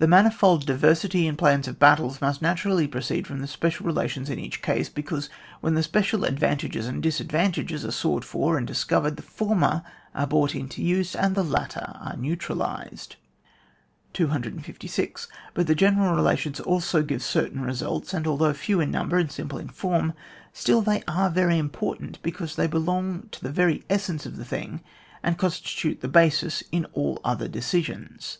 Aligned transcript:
The 0.00 0.08
manifold 0.08 0.66
diversity 0.66 1.28
in 1.28 1.36
plans 1.36 1.68
of 1.68 1.78
battles 1.78 2.20
must 2.20 2.42
naturally 2.42 2.88
proceed 2.88 3.24
from 3.24 3.38
the 3.40 3.46
special 3.46 3.86
relations 3.86 4.28
in 4.28 4.40
each 4.40 4.62
case, 4.62 4.88
be 4.88 5.00
cause 5.04 5.30
when 5.60 5.74
the 5.74 5.84
special 5.84 6.24
advantages 6.24 6.88
and 6.88 7.00
disadvantages 7.00 7.84
are 7.84 7.92
sought 7.92 8.24
for 8.24 8.58
and 8.58 8.66
dis 8.66 8.82
covered, 8.82 9.14
the 9.14 9.22
former 9.22 9.84
are 10.12 10.26
brought 10.26 10.56
into 10.56 10.82
use, 10.82 11.14
and 11.14 11.36
the 11.36 11.44
latter 11.44 11.84
are 12.00 12.16
neutralised. 12.16 13.14
256. 14.12 15.28
But 15.54 15.68
the 15.68 15.76
general 15.76 16.16
relations 16.16 16.58
also 16.58 17.04
give 17.04 17.22
certain 17.22 17.60
results, 17.62 18.12
and 18.12 18.26
although 18.26 18.52
few 18.52 18.80
in 18.80 18.90
number 18.90 19.18
and 19.18 19.30
simple 19.30 19.60
in 19.60 19.68
form, 19.68 20.14
still 20.52 20.82
they 20.82 21.04
are 21.06 21.30
very 21.30 21.58
important, 21.58 22.20
because 22.24 22.56
they 22.56 22.66
belong 22.66 23.28
to 23.30 23.40
the 23.40 23.52
very 23.52 23.84
essence 23.88 24.26
of 24.26 24.36
the 24.36 24.44
thing, 24.44 24.82
and 25.22 25.38
con 25.38 25.50
stitute 25.50 26.00
the 26.00 26.08
basis 26.08 26.64
in 26.72 26.86
all 26.86 27.20
other 27.22 27.46
decisions. 27.46 28.38